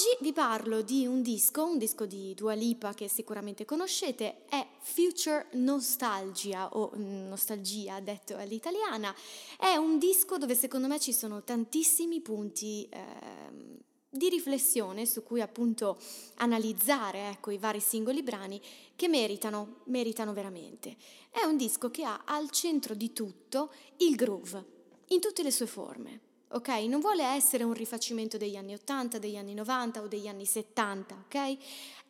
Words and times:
Oggi 0.00 0.16
vi 0.20 0.32
parlo 0.32 0.80
di 0.80 1.04
un 1.04 1.20
disco, 1.20 1.62
un 1.62 1.76
disco 1.76 2.06
di 2.06 2.32
Dua 2.32 2.54
Lipa 2.54 2.94
che 2.94 3.06
sicuramente 3.06 3.66
conoscete, 3.66 4.46
è 4.48 4.66
Future 4.78 5.48
Nostalgia 5.52 6.70
o 6.74 6.90
mm, 6.96 7.28
Nostalgia 7.28 8.00
detto 8.00 8.34
all'italiana. 8.34 9.14
È 9.58 9.76
un 9.76 9.98
disco 9.98 10.38
dove 10.38 10.54
secondo 10.54 10.86
me 10.86 10.98
ci 10.98 11.12
sono 11.12 11.42
tantissimi 11.42 12.22
punti 12.22 12.88
eh, 12.88 13.78
di 14.08 14.30
riflessione 14.30 15.04
su 15.04 15.22
cui 15.22 15.42
appunto 15.42 15.98
analizzare 16.36 17.28
ecco, 17.28 17.50
i 17.50 17.58
vari 17.58 17.80
singoli 17.80 18.22
brani 18.22 18.58
che 18.96 19.06
meritano, 19.06 19.80
meritano 19.88 20.32
veramente. 20.32 20.96
È 21.28 21.44
un 21.44 21.58
disco 21.58 21.90
che 21.90 22.04
ha 22.04 22.22
al 22.24 22.48
centro 22.48 22.94
di 22.94 23.12
tutto 23.12 23.70
il 23.98 24.16
groove, 24.16 24.64
in 25.08 25.20
tutte 25.20 25.42
le 25.42 25.50
sue 25.50 25.66
forme 25.66 26.28
ok? 26.52 26.68
Non 26.88 27.00
vuole 27.00 27.24
essere 27.24 27.64
un 27.64 27.72
rifacimento 27.72 28.36
degli 28.36 28.56
anni 28.56 28.74
80, 28.74 29.18
degli 29.18 29.36
anni 29.36 29.54
90 29.54 30.02
o 30.02 30.08
degli 30.08 30.26
anni 30.26 30.46
70, 30.46 31.14
ok? 31.26 31.34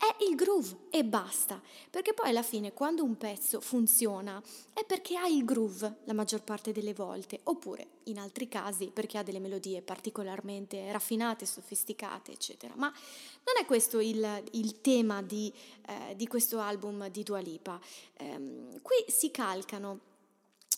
È 0.01 0.25
il 0.29 0.35
groove 0.35 0.87
e 0.91 1.05
basta, 1.05 1.61
perché 1.91 2.15
poi 2.15 2.31
alla 2.31 2.43
fine 2.43 2.73
quando 2.73 3.05
un 3.05 3.19
pezzo 3.19 3.61
funziona 3.61 4.43
è 4.73 4.83
perché 4.85 5.17
ha 5.19 5.29
il 5.29 5.45
groove 5.45 5.99
la 6.05 6.15
maggior 6.15 6.43
parte 6.43 6.73
delle 6.73 6.95
volte, 6.95 7.41
oppure 7.45 7.87
in 8.05 8.19
altri 8.19 8.49
casi 8.49 8.87
perché 8.87 9.19
ha 9.19 9.23
delle 9.23 9.41
melodie 9.41 9.83
particolarmente 9.83 10.91
raffinate, 10.91 11.45
sofisticate, 11.45 12.33
eccetera. 12.33 12.73
Ma 12.77 12.87
non 12.87 13.57
è 13.61 13.67
questo 13.67 14.01
il, 14.01 14.43
il 14.53 14.81
tema 14.81 15.21
di, 15.23 15.53
eh, 15.87 16.17
di, 16.17 16.27
questo 16.27 16.61
album 16.61 17.09
di 17.09 17.23
Dua 17.23 17.41
Lipa. 17.41 17.79
Eh, 18.17 18.81
qui 18.81 19.05
si 19.07 19.31
calcano 19.31 20.01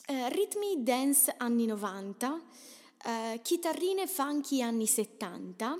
eh, 0.06 0.28
ritmi 0.30 0.82
dance 0.82 1.32
anni 1.38 1.66
90, 1.66 2.40
eh, 3.04 3.40
chitarrine 3.42 4.06
funky 4.06 4.62
anni 4.62 4.86
70 4.86 5.78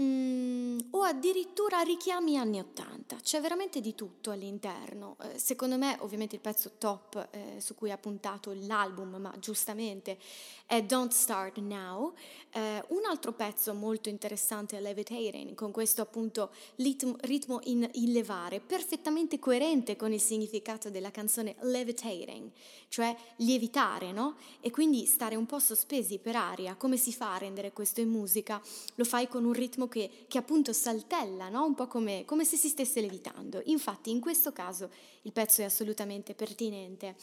mm, 0.00 0.78
o 0.90 1.02
addirittura 1.02 1.80
richiami 1.80 2.36
anni 2.36 2.60
80. 2.60 3.16
C'è 3.22 3.40
veramente 3.40 3.80
di 3.80 3.94
tutto 3.94 4.30
all'interno. 4.30 5.16
Eh, 5.22 5.38
secondo 5.38 5.76
me, 5.76 5.96
ovviamente, 6.00 6.34
il 6.34 6.40
pezzo 6.40 6.72
top 6.78 7.28
eh, 7.30 7.60
su 7.60 7.74
cui 7.74 7.90
ha 7.90 7.98
puntato 7.98 8.52
l'album, 8.54 9.16
ma 9.16 9.32
giustamente, 9.38 10.18
è 10.66 10.82
Don't 10.82 11.12
Start 11.12 11.58
Now. 11.58 12.14
Eh, 12.50 12.82
un 12.88 13.04
altro 13.06 13.32
pezzo 13.32 13.72
molto 13.74 14.08
interessante 14.08 14.76
è 14.76 14.80
Levitating, 14.80 15.54
con 15.54 15.70
questo 15.70 16.02
appunto 16.02 16.50
ritmo, 16.76 17.16
ritmo 17.20 17.60
in, 17.64 17.88
in 17.92 18.12
levare, 18.12 18.60
perfettamente 18.60 19.38
coerente 19.38 19.96
con 19.96 20.12
il 20.12 20.20
significato 20.20 20.90
della 20.90 21.10
canzone 21.10 21.56
Levitating, 21.60 22.50
cioè 22.88 23.14
lievitare, 23.36 24.12
no? 24.12 24.36
E 24.60 24.70
quindi 24.70 25.06
stare 25.06 25.36
un 25.36 25.46
po' 25.46 25.58
sospesi 25.58 26.18
per 26.18 26.36
aria. 26.36 26.74
Come 26.76 26.96
si 26.96 27.12
fa 27.12 27.34
a 27.34 27.38
rendere 27.38 27.72
questo 27.72 28.00
in 28.00 28.08
musica? 28.08 28.60
Lo 28.96 29.04
fai 29.04 29.28
con 29.28 29.44
un 29.44 29.52
ritmo 29.52 29.85
che, 29.88 30.26
che 30.28 30.38
appunto 30.38 30.72
saltella, 30.72 31.48
no? 31.48 31.64
Un 31.64 31.74
po' 31.74 31.86
come, 31.86 32.24
come 32.24 32.44
se 32.44 32.56
si 32.56 32.68
stesse 32.68 33.00
levitando. 33.00 33.60
Infatti 33.66 34.10
in 34.10 34.20
questo 34.20 34.52
caso 34.52 34.90
il 35.22 35.32
pezzo 35.32 35.60
è 35.62 35.64
assolutamente 35.64 36.34
pertinente. 36.34 37.16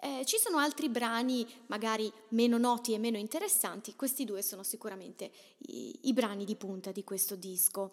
Eh, 0.00 0.24
ci 0.24 0.38
sono 0.38 0.58
altri 0.58 0.88
brani 0.88 1.46
magari 1.66 2.10
meno 2.30 2.58
noti 2.58 2.92
e 2.92 2.98
meno 2.98 3.16
interessanti, 3.16 3.96
questi 3.96 4.24
due 4.24 4.42
sono 4.42 4.62
sicuramente 4.62 5.30
i, 5.68 5.98
i 6.02 6.12
brani 6.12 6.44
di 6.44 6.54
punta 6.56 6.92
di 6.92 7.04
questo 7.04 7.34
disco. 7.34 7.92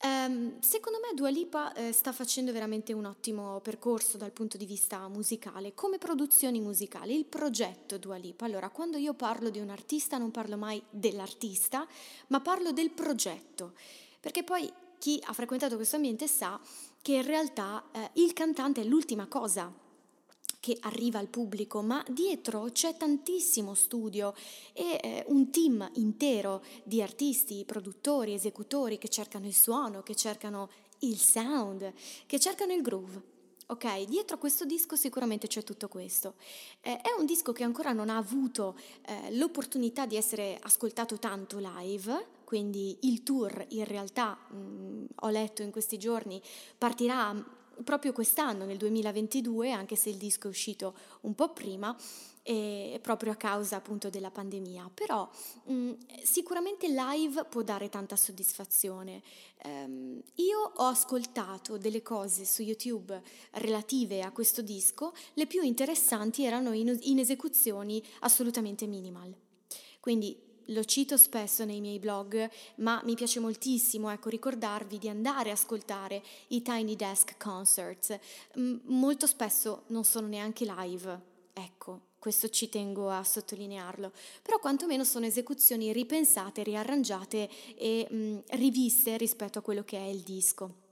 Um, 0.00 0.60
secondo 0.60 1.00
me 1.00 1.12
Dua 1.12 1.28
Lipa 1.28 1.72
eh, 1.72 1.90
sta 1.90 2.12
facendo 2.12 2.52
veramente 2.52 2.92
un 2.92 3.04
ottimo 3.04 3.58
percorso 3.60 4.16
dal 4.16 4.30
punto 4.30 4.56
di 4.56 4.64
vista 4.64 5.08
musicale, 5.08 5.74
come 5.74 5.98
produzioni 5.98 6.60
musicali, 6.60 7.16
il 7.16 7.24
progetto 7.24 7.98
Dua 7.98 8.16
Lipa. 8.16 8.44
Allora, 8.44 8.68
quando 8.68 8.96
io 8.96 9.14
parlo 9.14 9.50
di 9.50 9.58
un 9.58 9.70
artista 9.70 10.16
non 10.16 10.30
parlo 10.30 10.56
mai 10.56 10.80
dell'artista, 10.88 11.84
ma 12.28 12.40
parlo 12.40 12.70
del 12.70 12.90
progetto, 12.90 13.72
perché 14.20 14.44
poi 14.44 14.72
chi 14.98 15.20
ha 15.24 15.32
frequentato 15.32 15.74
questo 15.74 15.96
ambiente 15.96 16.28
sa 16.28 16.60
che 17.02 17.14
in 17.14 17.24
realtà 17.24 17.84
eh, 17.90 18.10
il 18.14 18.32
cantante 18.34 18.82
è 18.82 18.84
l'ultima 18.84 19.26
cosa 19.26 19.72
che 20.60 20.76
arriva 20.80 21.18
al 21.18 21.28
pubblico, 21.28 21.82
ma 21.82 22.04
dietro 22.08 22.70
c'è 22.72 22.96
tantissimo 22.96 23.74
studio 23.74 24.34
e 24.72 24.98
eh, 25.02 25.24
un 25.28 25.50
team 25.50 25.88
intero 25.94 26.64
di 26.82 27.00
artisti, 27.02 27.64
produttori, 27.64 28.34
esecutori 28.34 28.98
che 28.98 29.08
cercano 29.08 29.46
il 29.46 29.54
suono, 29.54 30.02
che 30.02 30.14
cercano 30.14 30.68
il 31.00 31.18
sound, 31.18 31.92
che 32.26 32.40
cercano 32.40 32.72
il 32.72 32.82
groove. 32.82 33.36
Ok, 33.70 34.04
dietro 34.04 34.38
questo 34.38 34.64
disco 34.64 34.96
sicuramente 34.96 35.46
c'è 35.46 35.62
tutto 35.62 35.88
questo. 35.88 36.36
Eh, 36.80 37.02
è 37.02 37.10
un 37.18 37.26
disco 37.26 37.52
che 37.52 37.64
ancora 37.64 37.92
non 37.92 38.08
ha 38.08 38.16
avuto 38.16 38.78
eh, 39.06 39.36
l'opportunità 39.36 40.06
di 40.06 40.16
essere 40.16 40.58
ascoltato 40.62 41.18
tanto 41.18 41.58
live, 41.58 42.36
quindi 42.44 42.96
il 43.02 43.22
tour 43.22 43.66
in 43.68 43.84
realtà, 43.84 44.38
mh, 44.48 44.56
mm, 44.56 45.04
ho 45.16 45.28
letto 45.28 45.60
in 45.60 45.70
questi 45.70 45.98
giorni, 45.98 46.40
partirà 46.78 47.36
proprio 47.84 48.12
quest'anno, 48.12 48.64
nel 48.64 48.76
2022, 48.76 49.70
anche 49.72 49.96
se 49.96 50.10
il 50.10 50.16
disco 50.16 50.46
è 50.46 50.50
uscito 50.50 50.94
un 51.22 51.34
po' 51.34 51.52
prima, 51.52 51.96
e 52.48 52.98
proprio 53.02 53.32
a 53.32 53.36
causa 53.36 53.76
appunto 53.76 54.08
della 54.08 54.30
pandemia, 54.30 54.90
però 54.94 55.28
mh, 55.64 55.72
mm, 55.74 55.92
sicuramente 56.22 56.88
live 56.88 57.44
può 57.44 57.60
dare 57.60 57.90
tanta 57.90 58.16
soddisfazione. 58.16 59.22
Um, 59.64 60.18
io 60.36 60.58
ho 60.58 60.86
ascoltato 60.86 61.76
delle 61.76 62.00
cose 62.00 62.46
su 62.46 62.62
YouTube 62.62 63.20
relative 63.50 64.22
a 64.22 64.32
questo 64.32 64.62
disco, 64.62 65.12
le 65.34 65.46
più 65.46 65.60
interessanti 65.60 66.44
erano 66.44 66.72
in, 66.72 66.96
in 67.02 67.18
esecuzioni 67.18 68.02
assolutamente 68.20 68.86
minimal. 68.86 69.34
Quindi 70.00 70.47
lo 70.68 70.84
cito 70.84 71.16
spesso 71.16 71.64
nei 71.64 71.80
miei 71.80 71.98
blog, 71.98 72.48
ma 72.76 73.00
mi 73.04 73.14
piace 73.14 73.40
moltissimo 73.40 74.10
ecco, 74.10 74.28
ricordarvi 74.28 74.98
di 74.98 75.08
andare 75.08 75.50
a 75.50 75.54
ascoltare 75.54 76.22
i 76.48 76.62
Tiny 76.62 76.96
Desk 76.96 77.36
Concerts. 77.36 78.18
M- 78.54 78.76
molto 78.84 79.26
spesso 79.26 79.84
non 79.88 80.04
sono 80.04 80.26
neanche 80.26 80.64
live, 80.64 81.20
ecco, 81.52 82.00
questo 82.18 82.48
ci 82.48 82.68
tengo 82.68 83.10
a 83.10 83.22
sottolinearlo, 83.22 84.12
però 84.42 84.58
quantomeno 84.58 85.04
sono 85.04 85.26
esecuzioni 85.26 85.92
ripensate, 85.92 86.62
riarrangiate 86.62 87.48
e 87.76 88.06
mh, 88.10 88.56
riviste 88.56 89.16
rispetto 89.16 89.58
a 89.58 89.62
quello 89.62 89.84
che 89.84 89.98
è 89.98 90.06
il 90.06 90.20
disco. 90.20 90.86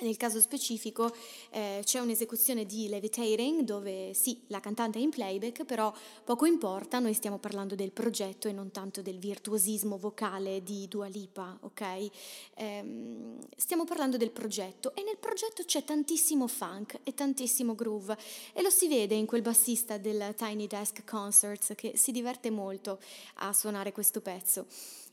Nel 0.00 0.18
caso 0.18 0.40
specifico 0.40 1.10
eh, 1.48 1.80
c'è 1.82 2.00
un'esecuzione 2.00 2.66
di 2.66 2.86
Levitating 2.86 3.62
dove 3.62 4.12
sì, 4.12 4.42
la 4.48 4.60
cantante 4.60 4.98
è 4.98 5.02
in 5.02 5.08
playback, 5.08 5.64
però 5.64 5.90
poco 6.22 6.44
importa, 6.44 6.98
noi 6.98 7.14
stiamo 7.14 7.38
parlando 7.38 7.74
del 7.74 7.92
progetto 7.92 8.46
e 8.46 8.52
non 8.52 8.70
tanto 8.70 9.00
del 9.00 9.18
virtuosismo 9.18 9.96
vocale 9.96 10.62
di 10.62 10.86
Dua 10.86 11.06
Lipa, 11.06 11.56
ok? 11.62 12.10
Ehm, 12.56 13.38
stiamo 13.56 13.84
parlando 13.84 14.18
del 14.18 14.32
progetto 14.32 14.94
e 14.94 15.02
nel 15.02 15.16
progetto 15.16 15.64
c'è 15.64 15.82
tantissimo 15.82 16.46
funk 16.46 16.98
e 17.02 17.14
tantissimo 17.14 17.74
groove 17.74 18.18
e 18.52 18.60
lo 18.60 18.68
si 18.68 18.88
vede 18.88 19.14
in 19.14 19.24
quel 19.24 19.40
bassista 19.40 19.96
del 19.96 20.34
Tiny 20.36 20.66
Desk 20.66 21.06
Concerts 21.06 21.72
che 21.74 21.96
si 21.96 22.12
diverte 22.12 22.50
molto 22.50 22.98
a 23.36 23.50
suonare 23.54 23.92
questo 23.92 24.20
pezzo 24.20 24.66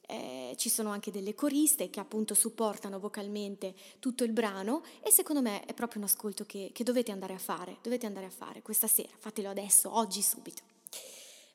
eh, 0.07 0.53
ci 0.57 0.69
sono 0.69 0.89
anche 0.89 1.11
delle 1.11 1.33
coriste 1.33 1.89
che 1.89 1.99
appunto 1.99 2.33
supportano 2.33 2.99
vocalmente 2.99 3.73
tutto 3.99 4.23
il 4.23 4.31
brano 4.31 4.83
e 5.01 5.11
secondo 5.11 5.41
me 5.41 5.65
è 5.65 5.73
proprio 5.73 6.01
un 6.01 6.07
ascolto 6.07 6.45
che, 6.45 6.71
che 6.73 6.83
dovete 6.83 7.11
andare 7.11 7.33
a 7.33 7.39
fare, 7.39 7.77
dovete 7.81 8.05
andare 8.05 8.25
a 8.25 8.31
fare 8.31 8.61
questa 8.61 8.87
sera, 8.87 9.13
fatelo 9.17 9.49
adesso, 9.49 9.95
oggi, 9.95 10.21
subito. 10.21 10.61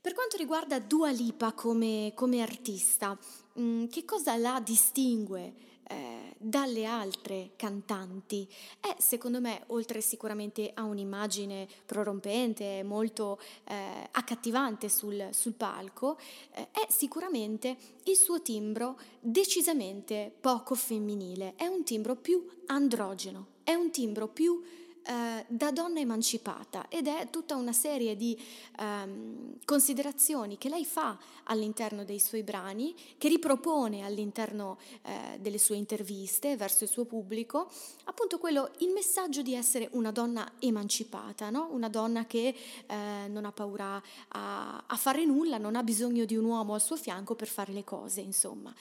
Per 0.00 0.14
quanto 0.14 0.36
riguarda 0.36 0.78
Dua 0.78 1.10
Lipa 1.10 1.52
come, 1.52 2.12
come 2.14 2.40
artista, 2.40 3.18
mh, 3.54 3.60
mm, 3.60 3.86
che 3.86 4.04
cosa 4.04 4.36
la 4.36 4.60
distingue 4.64 5.66
eh, 5.88 6.34
dalle 6.38 6.84
altre 6.84 7.50
cantanti. 7.56 8.48
È 8.80 8.94
secondo 8.98 9.40
me 9.40 9.64
oltre 9.68 10.00
sicuramente 10.00 10.70
a 10.74 10.84
un'immagine 10.84 11.66
prorompente 11.84 12.82
molto 12.82 13.40
eh, 13.64 14.08
accattivante 14.12 14.88
sul, 14.88 15.28
sul 15.32 15.54
palco 15.54 16.18
eh, 16.52 16.70
è 16.70 16.86
sicuramente 16.88 17.76
il 18.04 18.16
suo 18.16 18.40
timbro 18.40 18.98
decisamente 19.20 20.32
poco 20.40 20.74
femminile. 20.74 21.54
È 21.56 21.66
un 21.66 21.82
timbro 21.82 22.16
più 22.16 22.46
androgeno 22.66 23.56
è 23.68 23.74
un 23.74 23.90
timbro 23.90 24.28
più 24.28 24.62
eh, 25.08 25.46
da 25.48 25.70
donna 25.70 26.00
emancipata 26.00 26.86
ed 26.90 27.06
è 27.06 27.28
tutta 27.30 27.56
una 27.56 27.72
serie 27.72 28.14
di 28.14 28.38
ehm, 28.78 29.56
considerazioni 29.64 30.58
che 30.58 30.68
lei 30.68 30.84
fa 30.84 31.18
all'interno 31.44 32.04
dei 32.04 32.20
suoi 32.20 32.42
brani, 32.42 32.94
che 33.16 33.28
ripropone 33.28 34.04
all'interno 34.04 34.76
eh, 35.00 35.38
delle 35.40 35.56
sue 35.56 35.76
interviste 35.76 36.58
verso 36.58 36.84
il 36.84 36.90
suo 36.90 37.06
pubblico, 37.06 37.70
appunto 38.04 38.38
quello, 38.38 38.70
il 38.80 38.90
messaggio 38.90 39.40
di 39.40 39.54
essere 39.54 39.88
una 39.92 40.10
donna 40.10 40.52
emancipata, 40.58 41.48
no? 41.48 41.68
una 41.70 41.88
donna 41.88 42.26
che 42.26 42.54
eh, 42.86 43.28
non 43.28 43.46
ha 43.46 43.52
paura 43.52 44.02
a, 44.28 44.84
a 44.86 44.96
fare 44.96 45.24
nulla, 45.24 45.56
non 45.56 45.74
ha 45.74 45.82
bisogno 45.82 46.26
di 46.26 46.36
un 46.36 46.44
uomo 46.44 46.74
al 46.74 46.82
suo 46.82 46.96
fianco 46.96 47.34
per 47.34 47.48
fare 47.48 47.72
le 47.72 47.84
cose, 47.84 48.20
insomma. 48.20 48.74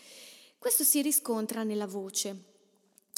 Questo 0.59 0.83
si 0.83 1.01
riscontra 1.01 1.63
nella 1.63 1.87
voce. 1.87 2.55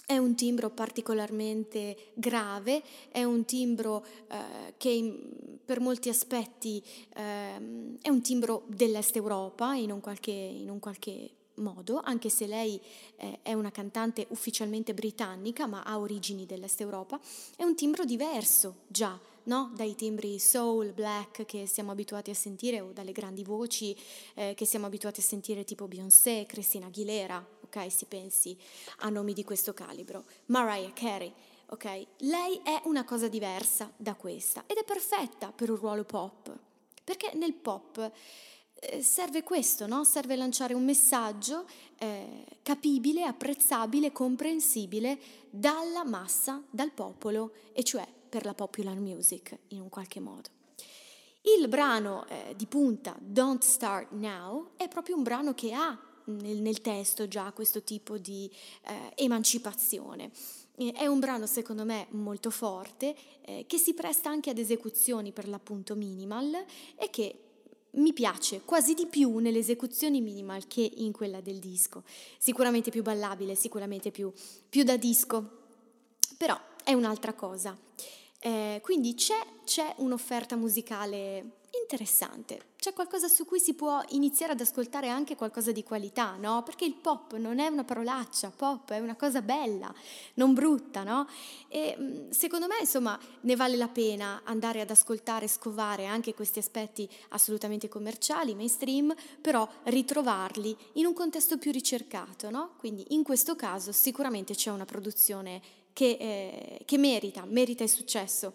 È 0.09 0.17
un 0.17 0.33
timbro 0.33 0.71
particolarmente 0.71 1.95
grave, 2.15 2.81
è 3.11 3.23
un 3.23 3.45
timbro 3.45 4.03
eh, 4.27 4.73
che 4.75 5.19
per 5.63 5.79
molti 5.79 6.09
aspetti 6.09 6.83
eh, 7.13 7.97
è 8.01 8.09
un 8.09 8.19
timbro 8.23 8.63
dell'Est 8.65 9.15
Europa 9.17 9.75
in 9.75 9.91
un 9.91 9.99
qualche, 9.99 10.31
in 10.31 10.71
un 10.71 10.79
qualche 10.79 11.29
modo, 11.57 12.01
anche 12.03 12.29
se 12.29 12.47
lei 12.47 12.81
eh, 13.17 13.37
è 13.43 13.53
una 13.53 13.69
cantante 13.69 14.25
ufficialmente 14.29 14.95
britannica, 14.95 15.67
ma 15.67 15.83
ha 15.83 15.99
origini 15.99 16.47
dell'Est 16.47 16.81
Europa, 16.81 17.19
è 17.55 17.61
un 17.61 17.75
timbro 17.75 18.03
diverso 18.03 18.77
già 18.87 19.15
no? 19.43 19.71
dai 19.75 19.93
timbri 19.93 20.39
soul, 20.39 20.91
black 20.91 21.45
che 21.45 21.67
siamo 21.67 21.91
abituati 21.91 22.31
a 22.31 22.35
sentire 22.35 22.81
o 22.81 22.91
dalle 22.93 23.11
grandi 23.11 23.43
voci 23.43 23.95
eh, 24.33 24.55
che 24.55 24.65
siamo 24.65 24.87
abituati 24.87 25.19
a 25.19 25.23
sentire 25.23 25.63
tipo 25.63 25.87
Beyoncé, 25.87 26.45
Christina 26.47 26.87
Aguilera, 26.87 27.45
ok? 27.69 27.91
Si 27.91 28.05
pensi 28.05 28.57
a 28.99 29.09
nomi 29.09 29.33
di 29.33 29.43
questo 29.43 29.73
calibro, 29.73 30.25
Mariah 30.47 30.91
Carey. 30.93 31.33
Ok, 31.71 32.05
lei 32.17 32.59
è 32.63 32.81
una 32.85 33.05
cosa 33.05 33.27
diversa 33.27 33.91
da 33.95 34.15
questa 34.15 34.63
ed 34.65 34.77
è 34.77 34.83
perfetta 34.83 35.51
per 35.51 35.69
un 35.69 35.75
ruolo 35.77 36.03
pop, 36.03 36.51
perché 37.03 37.31
nel 37.35 37.53
pop 37.53 38.11
eh, 38.73 39.03
serve 39.03 39.43
questo, 39.43 39.85
no? 39.85 40.03
serve 40.03 40.35
lanciare 40.35 40.73
un 40.73 40.83
messaggio 40.83 41.65
eh, 41.99 42.43
capibile, 42.63 43.23
apprezzabile, 43.23 44.11
comprensibile 44.11 45.19
dalla 45.51 46.03
massa, 46.03 46.63
dal 46.71 46.91
popolo, 46.91 47.53
e 47.73 47.83
cioè 47.83 48.07
per 48.29 48.45
la 48.45 48.55
popular 48.55 48.97
music 48.97 49.55
in 49.69 49.81
un 49.81 49.89
qualche 49.89 50.19
modo. 50.19 50.49
Il 51.41 51.67
brano 51.67 52.25
eh, 52.27 52.53
di 52.55 52.65
punta 52.65 53.15
Don't 53.19 53.63
Start 53.63 54.11
Now 54.11 54.71
è 54.75 54.87
proprio 54.87 55.15
un 55.15 55.23
brano 55.23 55.53
che 55.53 55.71
ha 55.73 55.97
nel, 56.29 56.61
nel 56.61 56.81
testo 56.81 57.27
già 57.27 57.51
questo 57.51 57.83
tipo 57.83 58.17
di 58.17 58.49
eh, 58.85 59.23
emancipazione. 59.23 60.31
È 60.93 61.05
un 61.07 61.19
brano 61.19 61.45
secondo 61.45 61.83
me 61.83 62.07
molto 62.11 62.49
forte 62.49 63.13
eh, 63.41 63.65
che 63.67 63.77
si 63.77 63.93
presta 63.93 64.29
anche 64.29 64.49
ad 64.49 64.57
esecuzioni 64.57 65.33
per 65.33 65.49
l'appunto 65.49 65.93
minimal 65.95 66.55
e 66.95 67.09
che 67.09 67.35
mi 67.91 68.13
piace 68.13 68.61
quasi 68.63 68.93
di 68.93 69.07
più 69.07 69.39
nelle 69.39 69.57
esecuzioni 69.57 70.21
minimal 70.21 70.67
che 70.67 70.89
in 70.97 71.11
quella 71.11 71.41
del 71.41 71.59
disco. 71.59 72.03
Sicuramente 72.37 72.91
più 72.91 73.01
ballabile, 73.01 73.55
sicuramente 73.55 74.11
più, 74.11 74.31
più 74.69 74.83
da 74.83 74.95
disco, 74.95 75.57
però 76.37 76.57
è 76.83 76.93
un'altra 76.93 77.33
cosa. 77.33 77.77
Eh, 78.39 78.79
quindi 78.81 79.15
c'è, 79.15 79.39
c'è 79.65 79.95
un'offerta 79.97 80.55
musicale 80.55 81.57
interessante, 81.81 82.68
c'è 82.79 82.93
qualcosa 82.93 83.27
su 83.27 83.43
cui 83.43 83.59
si 83.59 83.73
può 83.73 84.01
iniziare 84.11 84.53
ad 84.53 84.61
ascoltare 84.61 85.09
anche 85.09 85.35
qualcosa 85.35 85.73
di 85.73 85.83
qualità, 85.83 86.37
no? 86.37 86.63
Perché 86.63 86.85
il 86.85 86.93
pop 86.93 87.35
non 87.35 87.59
è 87.59 87.67
una 87.67 87.83
parolaccia, 87.83 88.53
pop 88.55 88.91
è 88.91 88.99
una 88.99 89.17
cosa 89.17 89.41
bella, 89.41 89.93
non 90.35 90.53
brutta, 90.53 91.03
no? 91.03 91.27
E 91.67 91.97
mm, 91.99 92.29
secondo 92.29 92.67
me, 92.67 92.77
insomma, 92.79 93.19
ne 93.41 93.55
vale 93.57 93.75
la 93.75 93.89
pena 93.89 94.43
andare 94.45 94.79
ad 94.79 94.89
ascoltare, 94.91 95.49
scovare 95.49 96.05
anche 96.05 96.33
questi 96.33 96.59
aspetti 96.59 97.07
assolutamente 97.29 97.89
commerciali, 97.89 98.55
mainstream, 98.55 99.13
però 99.41 99.67
ritrovarli 99.83 100.75
in 100.93 101.05
un 101.05 101.13
contesto 101.13 101.57
più 101.57 101.73
ricercato, 101.73 102.49
no? 102.49 102.75
Quindi 102.77 103.07
in 103.09 103.23
questo 103.23 103.57
caso 103.57 103.91
sicuramente 103.91 104.55
c'è 104.55 104.71
una 104.71 104.85
produzione 104.85 105.61
che, 105.91 106.15
eh, 106.17 106.81
che 106.85 106.97
merita, 106.97 107.43
merita 107.43 107.83
il 107.83 107.89
successo 107.89 108.53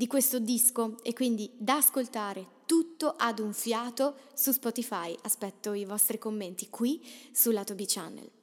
di 0.00 0.06
questo 0.06 0.38
disco 0.38 0.96
e 1.02 1.12
quindi 1.12 1.50
da 1.58 1.76
ascoltare 1.76 2.62
tutto 2.64 3.16
ad 3.18 3.38
un 3.38 3.52
fiato 3.52 4.16
su 4.32 4.50
Spotify. 4.50 5.14
Aspetto 5.20 5.74
i 5.74 5.84
vostri 5.84 6.16
commenti 6.16 6.70
qui 6.70 7.06
sul 7.32 7.52
lato 7.52 7.74
B 7.74 7.84
Channel. 7.86 8.39